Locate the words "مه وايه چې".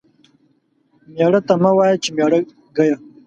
1.61-2.09